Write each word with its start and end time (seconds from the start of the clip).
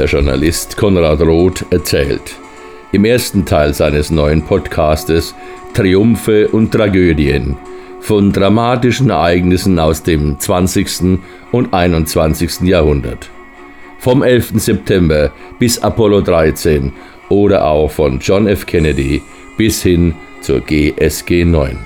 Der 0.00 0.08
Journalist 0.08 0.78
Konrad 0.78 1.20
Roth 1.20 1.66
erzählt. 1.68 2.34
Im 2.90 3.04
ersten 3.04 3.44
Teil 3.44 3.74
seines 3.74 4.10
neuen 4.10 4.40
Podcastes 4.40 5.34
Triumphe 5.74 6.48
und 6.48 6.72
Tragödien 6.72 7.58
von 8.00 8.32
dramatischen 8.32 9.10
Ereignissen 9.10 9.78
aus 9.78 10.02
dem 10.02 10.40
20. 10.40 11.18
und 11.52 11.74
21. 11.74 12.62
Jahrhundert. 12.62 13.28
Vom 13.98 14.22
11. 14.22 14.52
September 14.54 15.32
bis 15.58 15.78
Apollo 15.82 16.22
13 16.22 16.94
oder 17.28 17.66
auch 17.66 17.90
von 17.90 18.20
John 18.20 18.46
F. 18.46 18.64
Kennedy 18.64 19.20
bis 19.58 19.82
hin 19.82 20.14
zur 20.40 20.60
GSG 20.60 21.44
9. 21.44 21.76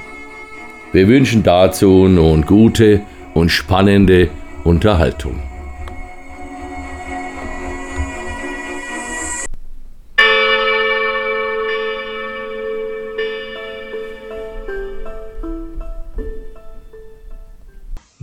Wir 0.92 1.08
wünschen 1.08 1.42
dazu 1.42 2.06
nun 2.06 2.46
gute 2.46 3.00
und 3.34 3.48
spannende 3.48 4.30
Unterhaltung. 4.62 5.53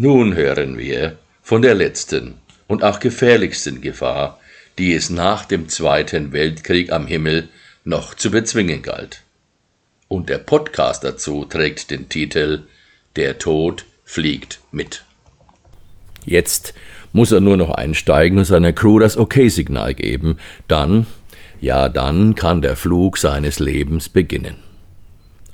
Nun 0.04 0.36
hören 0.36 0.80
wir 0.80 1.20
von 1.44 1.62
der 1.62 1.76
letzten 1.76 2.34
und 2.66 2.84
auch 2.84 3.00
gefährlichsten 3.00 3.82
Gefahr, 3.82 4.40
die 4.80 4.96
es 4.96 5.12
nach 5.12 5.46
dem 5.46 5.70
Zweiten 5.70 6.32
Weltkrieg 6.32 6.92
am 6.92 7.06
Himmel 7.06 7.50
noch 7.84 8.16
zu 8.16 8.32
bezwingen 8.32 8.82
galt. 8.82 9.22
Und 10.08 10.28
der 10.30 10.40
Podcast 10.40 11.04
dazu 11.04 11.46
trägt 11.46 11.92
den 11.92 12.10
Titel 12.10 12.64
Der 13.16 13.38
Tod 13.38 13.86
fliegt 14.04 14.60
mit. 14.72 15.06
Jetzt 16.26 16.74
muss 17.14 17.32
er 17.32 17.40
nur 17.40 17.58
noch 17.58 17.70
einsteigen 17.70 18.40
und 18.40 18.46
seiner 18.46 18.74
Crew 18.74 18.98
das 18.98 19.18
OK-Signal 19.18 19.94
geben. 19.94 20.38
Dann, 20.68 21.06
ja, 21.60 21.90
dann 21.90 22.34
kann 22.34 22.64
der 22.64 22.76
Flug 22.76 23.20
seines 23.20 23.60
Lebens 23.60 24.10
beginnen. 24.10 24.56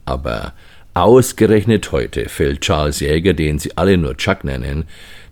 Aber 0.05 0.53
Ausgerechnet 0.97 1.91
heute 1.91 2.27
fällt 2.27 2.61
Charles 2.61 3.01
Jäger, 3.01 3.35
den 3.35 3.59
sie 3.59 3.77
alle 3.77 3.97
nur 3.97 4.17
Chuck 4.17 4.43
nennen, 4.43 4.85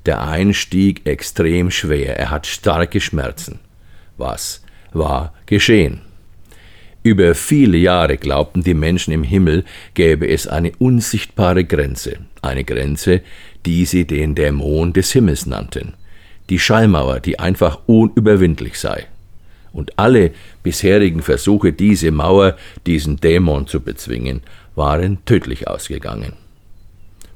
der 0.06 0.22
Einstieg 0.22 1.08
extrem 1.08 1.72
schwer. 1.72 2.20
Er 2.20 2.30
hat 2.30 2.46
starke 2.46 3.02
Schmerzen. 3.02 3.58
Was 4.16 4.62
war 4.94 5.34
geschehen? 5.48 6.02
Über 7.02 7.34
viele 7.34 7.80
Jahre 7.80 8.18
glaubten 8.18 8.62
die 8.62 8.76
Menschen 8.76 9.12
im 9.12 9.24
Himmel, 9.24 9.66
gäbe 9.96 10.28
es 10.28 10.46
eine 10.46 10.72
unsichtbare 10.78 11.66
Grenze, 11.66 12.20
eine 12.44 12.64
Grenze, 12.64 13.22
die 13.66 13.86
sie 13.86 14.06
den 14.06 14.36
Dämon 14.36 14.94
des 14.94 15.14
Himmels 15.14 15.48
nannten, 15.48 15.96
die 16.52 16.60
Schallmauer, 16.60 17.22
die 17.22 17.40
einfach 17.40 17.80
unüberwindlich 17.88 18.78
sei. 18.78 19.08
Und 19.76 20.00
alle 20.00 20.32
bisherigen 20.64 21.22
Versuche, 21.22 21.74
diese 21.74 22.10
Mauer, 22.10 22.56
diesen 22.88 23.18
Dämon 23.18 23.68
zu 23.68 23.82
bezwingen, 23.82 24.42
waren 24.74 25.18
tödlich 25.26 25.68
ausgegangen. 25.68 26.32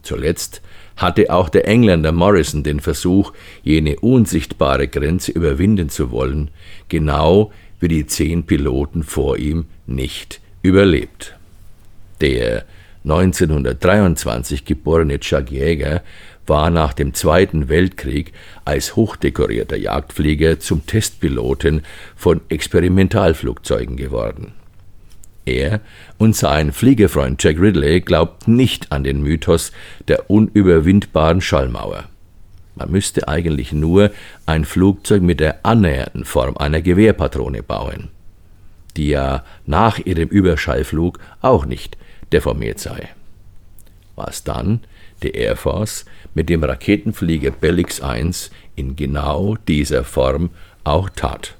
Zuletzt 0.03 0.61
hatte 0.95 1.31
auch 1.33 1.49
der 1.49 1.67
Engländer 1.67 2.13
Morrison 2.13 2.63
den 2.63 2.79
Versuch, 2.79 3.33
jene 3.61 3.99
unsichtbare 3.99 4.87
Grenze 4.87 5.33
überwinden 5.33 5.89
zu 5.89 6.11
wollen, 6.11 6.49
genau 6.87 7.51
wie 7.81 7.89
die 7.89 8.05
zehn 8.05 8.45
Piloten 8.45 9.03
vor 9.03 9.37
ihm 9.37 9.65
nicht 9.85 10.39
überlebt. 10.61 11.35
Der 12.21 12.63
1923 13.03 14.63
geborene 14.63 15.19
Chuck 15.19 15.51
Jäger 15.51 16.03
war 16.49 16.69
nach 16.69 16.93
dem 16.93 17.13
Zweiten 17.13 17.69
Weltkrieg 17.69 18.33
als 18.65 18.95
hochdekorierter 18.95 19.77
Jagdflieger 19.77 20.59
zum 20.59 20.85
Testpiloten 20.85 21.83
von 22.15 22.41
Experimentalflugzeugen 22.49 23.95
geworden. 23.95 24.53
Er 25.45 25.81
und 26.17 26.35
sein 26.35 26.71
Fliegefreund 26.71 27.43
Jack 27.43 27.59
Ridley 27.59 28.01
glaubten 28.01 28.55
nicht 28.55 28.91
an 28.91 29.03
den 29.03 29.21
Mythos 29.21 29.71
der 30.07 30.29
unüberwindbaren 30.29 31.41
Schallmauer. 31.41 32.05
Man 32.75 32.91
müsste 32.91 33.27
eigentlich 33.27 33.73
nur 33.73 34.11
ein 34.45 34.63
Flugzeug 34.63 35.21
mit 35.21 35.39
der 35.39 35.65
annähernden 35.65 36.23
Form 36.23 36.57
einer 36.57 36.81
Gewehrpatrone 36.81 37.63
bauen, 37.63 38.09
die 38.95 39.09
ja 39.09 39.43
nach 39.65 39.99
ihrem 39.99 40.29
Überschallflug 40.29 41.19
auch 41.41 41.65
nicht 41.65 41.97
deformiert 42.31 42.79
sei. 42.79 43.09
Was 44.15 44.43
dann 44.43 44.81
die 45.23 45.31
Air 45.31 45.55
Force 45.55 46.05
mit 46.33 46.49
dem 46.49 46.63
Raketenflieger 46.63 47.51
Bellix 47.51 48.01
1 48.01 48.51
in 48.75 48.95
genau 48.95 49.55
dieser 49.67 50.03
Form 50.03 50.49
auch 50.83 51.09
tat 51.09 51.55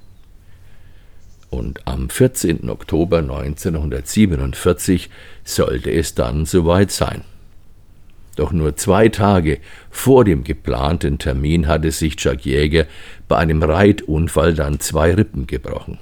und 1.49 1.87
am 1.87 2.09
14. 2.09 2.69
Oktober 2.69 3.19
1947 3.19 5.09
sollte 5.43 5.91
es 5.91 6.15
dann 6.15 6.45
soweit 6.45 6.91
sein. 6.91 7.23
Doch 8.35 8.51
nur 8.51 8.75
zwei 8.75 9.09
Tage 9.09 9.59
vor 9.89 10.23
dem 10.23 10.43
geplanten 10.43 11.17
Termin 11.17 11.67
hatte 11.67 11.91
sich 11.91 12.15
Jack 12.17 12.45
Jäger 12.45 12.85
bei 13.27 13.37
einem 13.37 13.61
Reitunfall 13.61 14.53
dann 14.53 14.79
zwei 14.79 15.13
Rippen 15.13 15.45
gebrochen. 15.45 15.97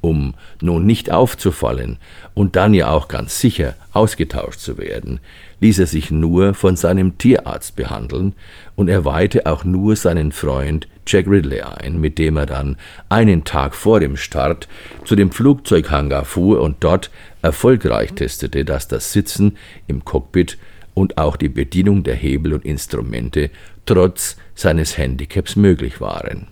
Um 0.00 0.34
nun 0.60 0.86
nicht 0.86 1.10
aufzufallen 1.10 1.98
und 2.34 2.56
dann 2.56 2.72
ja 2.72 2.90
auch 2.90 3.08
ganz 3.08 3.40
sicher 3.40 3.74
ausgetauscht 3.92 4.60
zu 4.60 4.78
werden, 4.78 5.18
ließ 5.60 5.80
er 5.80 5.86
sich 5.86 6.10
nur 6.10 6.54
von 6.54 6.76
seinem 6.76 7.18
Tierarzt 7.18 7.74
behandeln 7.74 8.34
und 8.76 8.88
er 8.88 9.04
weihte 9.04 9.46
auch 9.46 9.64
nur 9.64 9.96
seinen 9.96 10.30
Freund 10.30 10.86
Jack 11.06 11.26
Ridley 11.26 11.62
ein, 11.62 12.00
mit 12.00 12.18
dem 12.18 12.36
er 12.36 12.46
dann 12.46 12.76
einen 13.08 13.44
Tag 13.44 13.74
vor 13.74 13.98
dem 13.98 14.16
Start 14.16 14.68
zu 15.04 15.16
dem 15.16 15.32
Flugzeughangar 15.32 16.24
fuhr 16.24 16.60
und 16.60 16.76
dort 16.80 17.10
erfolgreich 17.42 18.12
testete, 18.12 18.64
dass 18.64 18.88
das 18.88 19.12
Sitzen 19.12 19.56
im 19.86 20.04
Cockpit 20.04 20.58
und 20.94 21.18
auch 21.18 21.36
die 21.36 21.48
Bedienung 21.48 22.02
der 22.02 22.14
Hebel 22.14 22.52
und 22.52 22.64
Instrumente 22.64 23.50
trotz 23.86 24.36
seines 24.54 24.98
Handicaps 24.98 25.56
möglich 25.56 26.00
waren. 26.00 26.48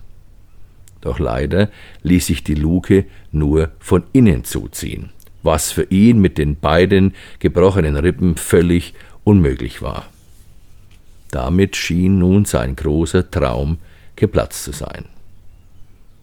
Doch 1.07 1.21
leider 1.21 1.71
ließ 2.03 2.27
sich 2.27 2.43
die 2.43 2.57
Luke 2.57 3.05
nur 3.31 3.71
von 3.79 4.03
innen 4.13 4.43
zuziehen, 4.43 5.11
was 5.45 5.71
für 5.71 5.85
ihn 5.85 6.19
mit 6.19 6.37
den 6.37 6.59
beiden 6.59 7.15
gebrochenen 7.39 7.95
Rippen 7.97 8.37
völlig 8.37 8.93
unmöglich 9.23 9.83
war. 9.83 10.09
Damit 11.31 11.77
schien 11.77 12.19
nun 12.19 12.45
sein 12.45 12.75
großer 12.75 13.31
Traum 13.31 13.79
geplatzt 14.17 14.65
zu 14.65 14.73
sein. 14.73 15.05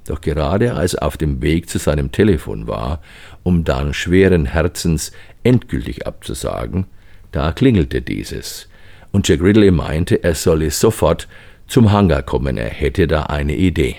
Doch 0.05 0.19
gerade 0.19 0.73
als 0.73 0.95
er 0.95 1.07
auf 1.07 1.15
dem 1.15 1.41
Weg 1.41 1.69
zu 1.69 1.79
seinem 1.79 2.11
Telefon 2.11 2.67
war, 2.67 3.01
um 3.43 3.63
dann 3.63 3.93
schweren 3.93 4.47
Herzens 4.47 5.13
endgültig 5.45 6.05
abzusagen, 6.05 6.87
da 7.31 7.53
klingelte 7.53 8.01
dieses, 8.01 8.67
und 9.13 9.29
Jack 9.29 9.39
Ridley 9.39 9.71
meinte, 9.71 10.21
er 10.25 10.35
solle 10.35 10.71
sofort 10.71 11.29
zum 11.67 11.93
Hangar 11.93 12.21
kommen, 12.21 12.57
er 12.57 12.67
hätte 12.69 13.07
da 13.07 13.23
eine 13.23 13.55
Idee 13.55 13.95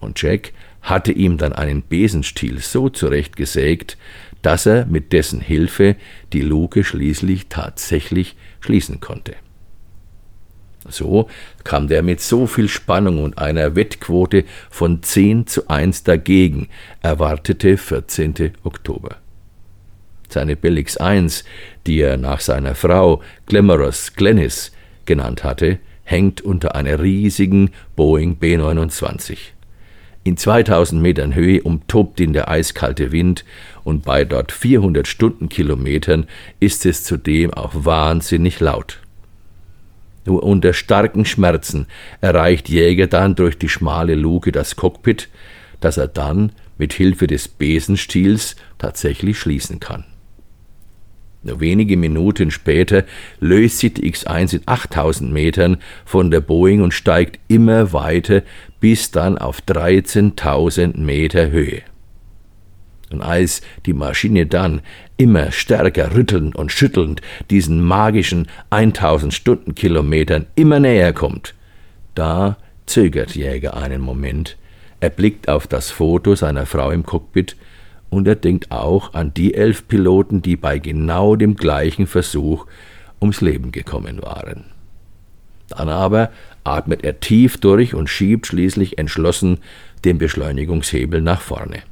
und 0.00 0.20
Jack 0.20 0.52
hatte 0.82 1.12
ihm 1.12 1.38
dann 1.38 1.52
einen 1.52 1.82
Besenstiel 1.82 2.60
so 2.60 2.88
zurechtgesägt, 2.88 3.96
dass 4.42 4.66
er 4.66 4.86
mit 4.86 5.12
dessen 5.12 5.40
Hilfe 5.40 5.96
die 6.32 6.42
Luke 6.42 6.84
schließlich 6.84 7.48
tatsächlich 7.48 8.36
schließen 8.60 9.00
konnte. 9.00 9.34
So 10.88 11.28
kam 11.64 11.88
der 11.88 12.02
mit 12.02 12.20
so 12.20 12.46
viel 12.46 12.68
Spannung 12.68 13.22
und 13.22 13.38
einer 13.38 13.74
Wettquote 13.74 14.44
von 14.70 15.02
10 15.02 15.46
zu 15.46 15.68
1 15.68 16.04
dagegen 16.04 16.68
erwartete 17.02 17.76
14. 17.76 18.52
Oktober. 18.62 19.16
Seine 20.30 20.56
Bellix 20.56 20.96
1, 20.96 21.44
die 21.86 22.00
er 22.00 22.16
nach 22.16 22.40
seiner 22.40 22.74
Frau 22.74 23.22
Glamorous 23.46 24.14
Glennis 24.14 24.72
genannt 25.04 25.42
hatte, 25.42 25.78
hängt 26.04 26.40
unter 26.40 26.74
einer 26.74 27.02
riesigen 27.02 27.70
Boeing 27.96 28.36
B-29. 28.36 29.36
In 30.28 30.36
2000 30.36 31.00
Metern 31.00 31.34
Höhe 31.34 31.62
umtobt 31.62 32.20
ihn 32.20 32.34
der 32.34 32.50
eiskalte 32.50 33.12
Wind 33.12 33.46
und 33.82 34.04
bei 34.04 34.26
dort 34.26 34.52
400 34.52 35.08
Stundenkilometern 35.08 36.26
ist 36.60 36.84
es 36.84 37.02
zudem 37.02 37.54
auch 37.54 37.72
wahnsinnig 37.72 38.60
laut. 38.60 39.00
Nur 40.26 40.42
unter 40.42 40.74
starken 40.74 41.24
Schmerzen 41.24 41.86
erreicht 42.20 42.68
Jäger 42.68 43.06
dann 43.06 43.36
durch 43.36 43.56
die 43.56 43.70
schmale 43.70 44.16
Luke 44.16 44.52
das 44.52 44.76
Cockpit, 44.76 45.30
das 45.80 45.96
er 45.96 46.08
dann 46.08 46.52
mit 46.76 46.92
Hilfe 46.92 47.26
des 47.26 47.48
Besenstiels 47.48 48.56
tatsächlich 48.76 49.38
schließen 49.38 49.80
kann. 49.80 50.04
Nur 51.42 51.60
wenige 51.60 51.96
Minuten 51.96 52.50
später 52.50 53.04
löst 53.38 53.78
sich 53.78 53.94
die 53.94 54.12
X1 54.12 54.54
in 54.54 54.62
8000 54.66 55.32
Metern 55.32 55.78
von 56.04 56.30
der 56.30 56.40
Boeing 56.40 56.82
und 56.82 56.92
steigt 56.92 57.38
immer 57.48 57.92
weiter 57.92 58.42
bis 58.80 59.10
dann 59.10 59.38
auf 59.38 59.60
13.000 59.62 60.98
Meter 60.98 61.50
Höhe. 61.50 61.82
Und 63.10 63.22
als 63.22 63.62
die 63.86 63.94
Maschine 63.94 64.46
dann 64.46 64.82
immer 65.16 65.50
stärker 65.50 66.14
rüttelnd 66.14 66.54
und 66.56 66.72
schüttelnd 66.72 67.22
diesen 67.50 67.80
magischen 67.80 68.48
1000 68.70 69.32
Stundenkilometern 69.32 70.46
immer 70.56 70.78
näher 70.80 71.12
kommt, 71.12 71.54
da 72.14 72.58
zögert 72.86 73.34
Jäger 73.34 73.76
einen 73.76 74.00
Moment. 74.00 74.56
er 75.00 75.10
blickt 75.10 75.48
auf 75.48 75.66
das 75.66 75.90
Foto 75.90 76.34
seiner 76.34 76.66
Frau 76.66 76.90
im 76.90 77.06
Cockpit 77.06 77.56
und 78.10 78.26
er 78.26 78.36
denkt 78.36 78.70
auch 78.70 79.14
an 79.14 79.34
die 79.34 79.54
elf 79.54 79.86
Piloten, 79.88 80.42
die 80.42 80.56
bei 80.56 80.78
genau 80.78 81.36
dem 81.36 81.56
gleichen 81.56 82.06
Versuch 82.06 82.66
ums 83.20 83.40
Leben 83.40 83.72
gekommen 83.72 84.22
waren. 84.22 84.64
Dann 85.68 85.88
aber 85.88 86.30
atmet 86.64 87.04
er 87.04 87.20
tief 87.20 87.58
durch 87.58 87.94
und 87.94 88.08
schiebt 88.08 88.46
schließlich 88.46 88.98
entschlossen 88.98 89.58
den 90.04 90.18
Beschleunigungshebel 90.18 91.20
nach 91.20 91.40
vorne. 91.40 91.82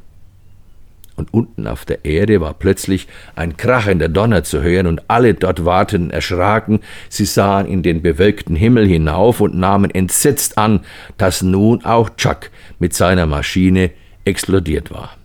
Und 1.17 1.33
unten 1.33 1.67
auf 1.67 1.87
der 1.87 2.05
Erde 2.05 2.43
war 2.43 2.53
plötzlich 2.53 3.09
ein 3.37 3.57
krachender 3.57 4.09
Donner 4.09 4.45
zu 4.45 4.63
hören, 4.63 4.87
und 4.87 5.03
alle 5.09 5.33
dort 5.33 5.65
warteten 5.65 6.11
erschraken, 6.11 6.81
sie 7.09 7.25
sahen 7.25 7.67
in 7.67 7.83
den 7.83 8.03
bewölkten 8.03 8.55
Himmel 8.55 8.87
hinauf 8.87 9.41
und 9.41 9.55
nahmen 9.55 9.91
entsetzt 9.91 10.59
an, 10.59 10.81
dass 11.17 11.41
nun 11.41 11.85
auch 11.87 12.11
Chuck 12.17 12.51
mit 12.79 12.95
seiner 12.95 13.25
Maschine 13.25 13.93
explodiert 14.27 14.91
war. 14.91 15.17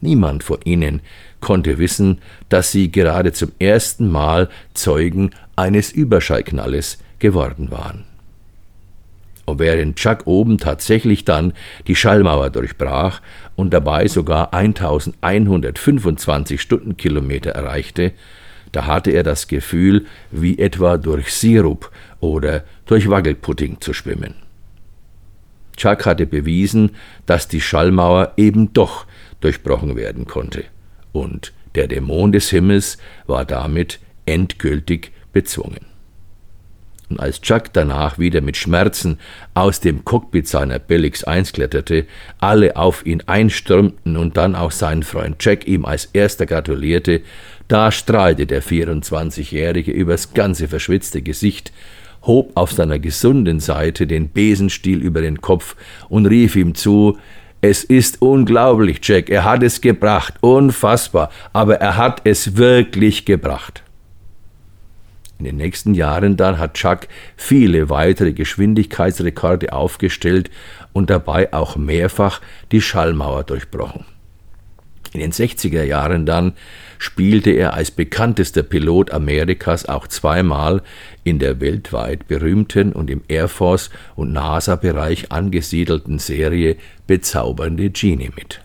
Niemand 0.00 0.44
von 0.44 0.58
ihnen 0.64 1.00
konnte 1.40 1.78
wissen, 1.78 2.18
dass 2.48 2.72
sie 2.72 2.90
gerade 2.90 3.32
zum 3.32 3.52
ersten 3.58 4.10
Mal 4.10 4.48
Zeugen 4.74 5.30
eines 5.56 5.92
Überschallknalles 5.92 6.98
geworden 7.18 7.70
waren. 7.70 8.04
Und 9.46 9.60
während 9.60 9.96
Chuck 9.96 10.26
oben 10.26 10.58
tatsächlich 10.58 11.24
dann 11.24 11.52
die 11.86 11.94
Schallmauer 11.94 12.50
durchbrach 12.50 13.22
und 13.54 13.72
dabei 13.72 14.08
sogar 14.08 14.52
1125 14.52 16.60
Stundenkilometer 16.60 17.52
erreichte, 17.52 18.12
da 18.72 18.86
hatte 18.86 19.12
er 19.12 19.22
das 19.22 19.46
Gefühl, 19.46 20.06
wie 20.32 20.58
etwa 20.58 20.98
durch 20.98 21.32
Sirup 21.32 21.92
oder 22.20 22.64
durch 22.86 23.08
Wackelpudding 23.08 23.80
zu 23.80 23.94
schwimmen. 23.94 24.34
Chuck 25.76 26.06
hatte 26.06 26.26
bewiesen, 26.26 26.96
dass 27.26 27.48
die 27.48 27.60
Schallmauer 27.60 28.32
eben 28.36 28.72
doch 28.72 29.06
durchbrochen 29.46 29.94
werden 29.94 30.26
konnte, 30.26 30.64
und 31.12 31.52
der 31.76 31.86
Dämon 31.86 32.32
des 32.32 32.50
Himmels 32.50 32.98
war 33.28 33.44
damit 33.44 34.00
endgültig 34.26 35.12
bezwungen. 35.32 35.86
Und 37.08 37.20
als 37.20 37.40
Chuck 37.40 37.72
danach 37.72 38.18
wieder 38.18 38.40
mit 38.40 38.56
Schmerzen 38.56 39.20
aus 39.54 39.78
dem 39.78 40.04
Cockpit 40.04 40.48
seiner 40.48 40.80
Bellix 40.80 41.22
1 41.22 41.52
kletterte, 41.52 42.06
alle 42.38 42.74
auf 42.74 43.06
ihn 43.06 43.22
einstürmten 43.26 44.16
und 44.16 44.36
dann 44.36 44.56
auch 44.56 44.72
sein 44.72 45.04
Freund 45.04 45.36
Jack 45.38 45.68
ihm 45.68 45.84
als 45.84 46.06
erster 46.06 46.46
gratulierte, 46.46 47.20
da 47.68 47.92
strahlte 47.92 48.46
der 48.46 48.64
24-Jährige 48.64 49.92
übers 49.92 50.34
ganze 50.34 50.66
verschwitzte 50.66 51.22
Gesicht, 51.22 51.72
hob 52.22 52.50
auf 52.56 52.72
seiner 52.72 52.98
gesunden 52.98 53.60
Seite 53.60 54.08
den 54.08 54.30
Besenstiel 54.30 55.00
über 55.00 55.20
den 55.20 55.40
Kopf 55.40 55.76
und 56.08 56.26
rief 56.26 56.56
ihm 56.56 56.74
zu, 56.74 57.16
es 57.60 57.84
ist 57.84 58.22
unglaublich, 58.22 59.00
Jack, 59.02 59.30
er 59.30 59.44
hat 59.44 59.62
es 59.62 59.80
gebracht, 59.80 60.34
unfassbar, 60.40 61.30
aber 61.52 61.76
er 61.80 61.96
hat 61.96 62.20
es 62.24 62.56
wirklich 62.56 63.24
gebracht. 63.24 63.82
In 65.38 65.44
den 65.44 65.56
nächsten 65.56 65.94
Jahren 65.94 66.36
dann 66.36 66.58
hat 66.58 66.74
Chuck 66.74 67.08
viele 67.36 67.90
weitere 67.90 68.32
Geschwindigkeitsrekorde 68.32 69.72
aufgestellt 69.72 70.50
und 70.92 71.10
dabei 71.10 71.52
auch 71.52 71.76
mehrfach 71.76 72.40
die 72.72 72.80
Schallmauer 72.80 73.44
durchbrochen. 73.44 74.06
In 75.12 75.20
den 75.20 75.32
60er 75.32 75.82
Jahren 75.82 76.26
dann 76.26 76.52
spielte 76.98 77.50
er 77.50 77.74
als 77.74 77.90
bekanntester 77.90 78.62
Pilot 78.62 79.12
Amerikas 79.12 79.86
auch 79.86 80.06
zweimal 80.06 80.82
in 81.24 81.38
der 81.38 81.60
weltweit 81.60 82.28
berühmten 82.28 82.92
und 82.92 83.10
im 83.10 83.22
Air 83.28 83.48
Force 83.48 83.90
und 84.14 84.32
NASA-Bereich 84.32 85.32
angesiedelten 85.32 86.18
Serie 86.18 86.76
Bezaubernde 87.06 87.90
Genie 87.90 88.30
mit. 88.34 88.60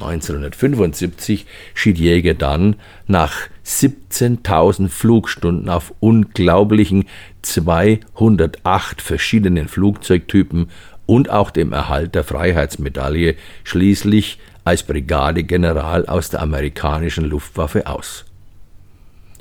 1975 0.00 1.46
schied 1.74 1.98
Jäger 1.98 2.34
dann 2.34 2.76
nach 3.06 3.34
17.000 3.66 4.88
Flugstunden 4.88 5.68
auf 5.68 5.92
unglaublichen 6.00 7.04
208 7.42 9.02
verschiedenen 9.02 9.68
Flugzeugtypen 9.68 10.70
und 11.08 11.30
auch 11.30 11.50
dem 11.50 11.72
Erhalt 11.72 12.14
der 12.14 12.22
Freiheitsmedaille 12.22 13.34
schließlich 13.64 14.38
als 14.64 14.82
Brigadegeneral 14.82 16.04
aus 16.04 16.28
der 16.28 16.42
amerikanischen 16.42 17.24
Luftwaffe 17.24 17.86
aus. 17.86 18.26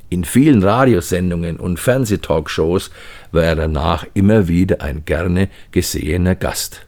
In 0.08 0.24
vielen 0.24 0.64
Radiosendungen 0.64 1.58
und 1.58 1.78
Fernsehtalkshows 1.78 2.90
war 3.34 3.44
er 3.44 3.58
danach 3.58 4.06
immer 4.14 4.48
wieder 4.48 4.82
ein 4.82 5.04
gerne 5.04 5.50
gesehener 5.72 6.36
Gast. 6.36 6.86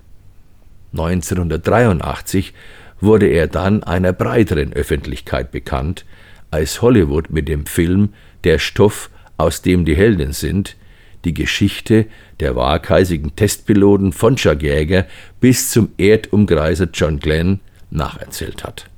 1983 0.93 2.53
wurde 3.01 3.27
er 3.27 3.47
dann 3.47 3.83
einer 3.83 4.13
breiteren 4.13 4.71
Öffentlichkeit 4.71 5.51
bekannt, 5.51 6.05
als 6.51 6.81
Hollywood 6.81 7.31
mit 7.31 7.49
dem 7.49 7.65
Film 7.65 8.13
Der 8.45 8.59
Stoff, 8.59 9.09
aus 9.35 9.61
dem 9.61 9.83
die 9.83 9.97
Helden 9.97 10.31
sind, 10.31 10.77
die 11.25 11.33
Geschichte 11.33 12.05
der 12.39 12.55
waghalsigen 12.55 13.35
Testpiloten 13.35 14.13
von 14.13 14.35
Chuck 14.35 14.61
Jäger 14.61 15.05
bis 15.39 15.71
zum 15.71 15.89
Erdumkreiser 15.97 16.87
John 16.93 17.19
Glenn 17.19 17.59
nacherzählt 17.89 18.63
hat. 18.63 18.89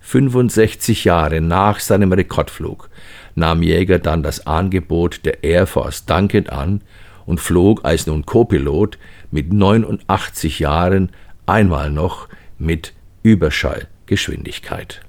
65 0.00 1.04
Jahre 1.04 1.40
nach 1.40 1.78
seinem 1.78 2.12
Rekordflug 2.12 2.90
nahm 3.34 3.62
Jäger 3.62 3.98
dann 3.98 4.22
das 4.22 4.46
Angebot 4.46 5.24
der 5.24 5.44
Air 5.44 5.66
Force 5.66 6.04
dankend 6.04 6.50
an 6.50 6.82
und 7.26 7.40
flog 7.40 7.84
als 7.84 8.06
nun 8.06 8.26
Co-Pilot 8.26 8.98
mit 9.30 9.52
89 9.52 10.58
Jahren 10.58 11.10
einmal 11.46 11.90
noch 11.90 12.28
mit 12.58 12.92
Überschallgeschwindigkeit. 13.22 15.02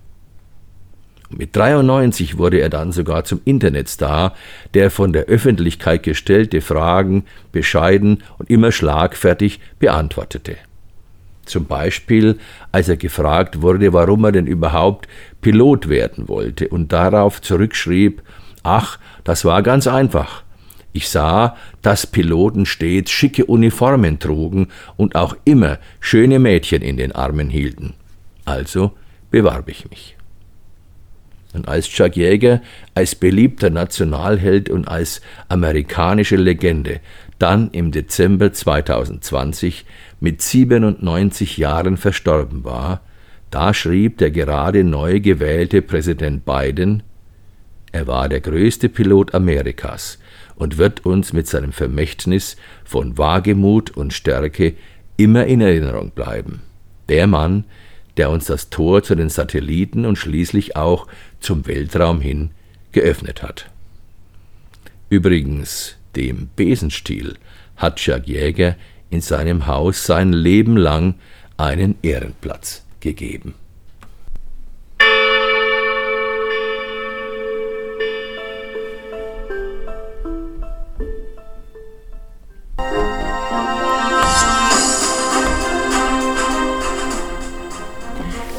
Mit 1.38 1.56
93 1.56 2.38
wurde 2.38 2.60
er 2.60 2.69
dann 2.69 2.92
sogar 2.92 3.24
zum 3.24 3.42
Internetstar, 3.45 4.36
der 4.74 4.92
von 4.92 5.13
der 5.13 5.25
Öffentlichkeit 5.25 6.04
gestellte 6.04 6.62
Fragen 6.62 7.25
bescheiden 7.51 8.24
und 8.38 8.50
immer 8.50 8.72
schlagfertig 8.72 9.60
beantwortete. 9.80 10.57
Zum 11.45 11.66
Beispiel, 11.66 12.38
als 12.72 12.89
er 12.89 12.98
gefragt 12.98 13.62
wurde, 13.62 13.94
warum 13.94 14.24
er 14.25 14.31
denn 14.31 14.48
überhaupt 14.48 15.07
Pilot 15.42 15.89
werden 15.89 16.28
wollte 16.28 16.68
und 16.68 16.92
darauf 16.92 17.42
zurückschrieb, 17.42 18.22
ach, 18.63 19.00
das 19.24 19.44
war 19.45 19.63
ganz 19.63 19.88
einfach. 19.88 20.44
Ich 20.94 21.09
sah, 21.09 21.56
dass 21.81 22.06
Piloten 22.06 22.66
stets 22.66 23.11
schicke 23.11 23.45
Uniformen 23.45 24.19
trugen 24.19 24.68
und 24.97 25.16
auch 25.16 25.35
immer 25.45 25.80
schöne 26.00 26.38
Mädchen 26.38 26.81
in 26.81 26.97
den 26.97 27.14
Armen 27.14 27.50
hielten. 27.50 27.94
Also 28.44 28.92
bewarb 29.30 29.69
ich 29.69 29.90
mich. 29.90 30.18
Und 31.54 31.68
als 31.68 31.88
Chuck 31.88 32.16
Jäger, 32.16 32.62
als 32.96 33.16
beliebter 33.16 33.70
Nationalheld 33.70 34.70
und 34.70 34.88
als 34.88 35.22
amerikanische 35.50 36.38
Legende 36.38 37.02
dann 37.40 37.72
im 37.72 37.92
Dezember 37.92 38.54
2020 38.54 39.86
mit 40.20 40.42
97 40.42 41.58
Jahren 41.58 41.98
verstorben 41.98 42.64
war, 42.64 43.02
da 43.50 43.74
schrieb 43.74 44.18
der 44.20 44.31
gerade 44.31 44.84
neu 44.84 45.20
gewählte 45.20 45.81
Präsident 45.81 46.46
Biden, 46.46 47.04
er 47.92 48.08
war 48.08 48.30
der 48.30 48.40
größte 48.40 48.88
Pilot 48.88 49.36
Amerikas 49.36 50.18
und 50.56 50.78
wird 50.78 51.06
uns 51.06 51.34
mit 51.34 51.48
seinem 51.48 51.74
Vermächtnis 51.74 52.56
von 52.86 53.18
Wagemut 53.18 53.92
und 53.92 54.14
Stärke 54.14 54.76
immer 55.18 55.46
in 55.46 55.60
Erinnerung 55.60 56.12
bleiben. 56.12 56.62
Der 57.10 57.28
Mann, 57.28 57.66
der 58.21 58.30
uns 58.30 58.45
das 58.45 58.69
Tor 58.69 59.01
zu 59.01 59.16
den 59.16 59.30
Satelliten 59.30 60.06
und 60.06 60.16
schließlich 60.16 60.75
auch 60.75 61.07
zum 61.40 61.66
Weltraum 61.66 62.21
hin 62.21 62.51
geöffnet 62.92 63.42
hat. 63.42 63.71
Übrigens, 65.09 65.95
dem 66.16 66.51
Besenstiel 66.56 67.33
hat 67.78 67.99
Jacques 68.06 68.28
Jäger 68.30 68.75
in 69.09 69.21
seinem 69.21 69.66
Haus 69.66 70.06
sein 70.06 70.33
Leben 70.33 70.78
lang 70.78 71.16
einen 71.57 71.95
Ehrenplatz 72.04 72.85
gegeben. 72.99 73.56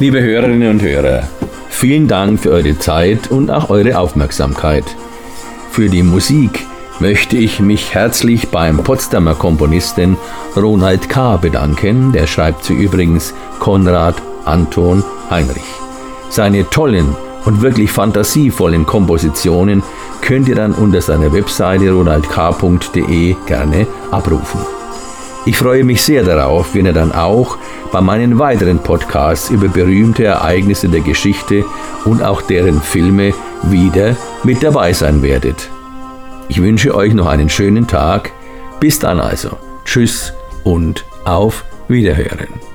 Liebe 0.03 0.21
Hörerinnen 0.21 0.69
und 0.69 0.83
Hörer, 0.83 1.29
vielen 1.69 2.09
Dank 2.09 2.41
für 2.41 2.51
eure 2.51 2.77
Zeit 2.77 3.31
und 3.31 3.53
auch 3.53 3.71
eure 3.71 3.97
Aufmerksamkeit. 3.97 4.83
Für 5.71 5.89
die 5.89 6.03
Musik 6.03 6.67
möchte 6.99 7.37
ich 7.37 7.61
mich 7.61 7.95
herzlich 7.95 8.49
beim 8.49 8.79
Potsdamer 8.79 9.37
Komponisten 9.37 10.17
Ronald 10.57 11.09
K. 11.09 11.37
bedanken. 11.37 12.11
Der 12.11 12.27
schreibt 12.27 12.65
sie 12.65 12.75
übrigens 12.75 13.33
Konrad 13.61 14.17
Anton 14.45 15.05
Heinrich. 15.31 15.63
Seine 16.31 16.69
tollen 16.69 17.15
und 17.45 17.63
wirklich 17.63 17.93
fantasievollen 17.93 18.85
Kompositionen 18.85 19.85
könnt 20.21 20.49
ihr 20.49 20.57
dann 20.57 20.73
unter 20.73 21.01
seiner 21.01 21.33
Webseite 21.33 21.93
ronaldk.de 21.93 23.37
gerne 23.47 23.87
abrufen. 24.11 24.82
Ich 25.45 25.59
freue 25.59 25.83
mich 25.83 26.03
sehr 26.03 26.23
darauf, 26.23 26.75
wenn 26.75 26.87
ihr 26.87 26.93
dann 26.93 27.11
auch 27.11 27.59
bei 27.91 28.01
meinen 28.01 28.39
weiteren 28.39 28.79
Podcasts 28.79 29.51
über 29.51 29.67
berühmte 29.67 30.25
Ereignisse 30.25 30.89
der 30.89 31.01
Geschichte 31.01 31.65
und 32.05 32.23
auch 32.23 32.43
deren 32.43 32.81
Filme 32.81 33.35
wieder 33.65 34.17
mit 34.45 34.63
dabei 34.63 34.93
sein 34.93 35.21
werdet. 35.23 35.69
Ich 36.49 36.63
wünsche 36.63 36.95
euch 36.95 37.13
noch 37.15 37.27
einen 37.27 37.49
schönen 37.49 37.89
Tag. 37.89 38.31
Bis 38.79 39.01
dann 39.01 39.19
also. 39.19 39.57
Tschüss 39.85 40.33
und 40.63 41.05
auf 41.25 41.65
Wiederhören. 41.89 42.72